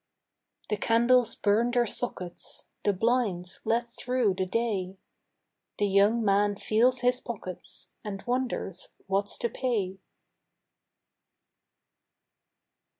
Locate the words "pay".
9.49-10.01